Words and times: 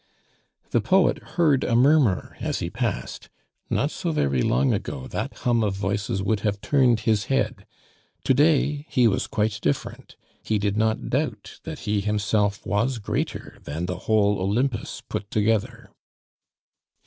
The 0.71 0.81
poet 0.81 1.19
heard 1.37 1.63
a 1.63 1.75
murmur 1.75 2.35
as 2.39 2.57
he 2.57 2.71
passed; 2.71 3.29
not 3.69 3.91
so 3.91 4.11
very 4.11 4.41
long 4.41 4.73
ago 4.73 5.05
that 5.05 5.31
hum 5.45 5.63
of 5.63 5.75
voices 5.75 6.23
would 6.23 6.39
have 6.39 6.59
turned 6.59 7.01
his 7.01 7.25
head, 7.25 7.67
to 8.23 8.33
day 8.33 8.87
he 8.89 9.07
was 9.07 9.27
quite 9.27 9.59
different; 9.61 10.15
he 10.41 10.57
did 10.57 10.75
not 10.75 11.11
doubt 11.11 11.59
that 11.65 11.81
he 11.81 12.01
himself 12.01 12.65
was 12.65 12.97
greater 12.97 13.59
than 13.63 13.85
the 13.85 13.99
whole 14.09 14.39
Olympus 14.39 15.03
put 15.07 15.29
together. 15.29 15.91